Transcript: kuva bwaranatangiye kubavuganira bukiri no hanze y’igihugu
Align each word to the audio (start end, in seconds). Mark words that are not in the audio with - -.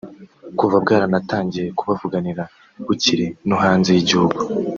kuva 0.57 0.75
bwaranatangiye 0.83 1.67
kubavuganira 1.77 2.43
bukiri 2.85 3.27
no 3.47 3.57
hanze 3.63 3.89
y’igihugu 3.93 4.39